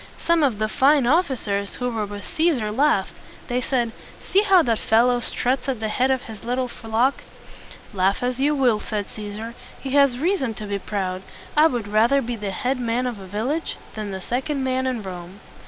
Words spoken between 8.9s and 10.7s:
Cæsar, "he has reason to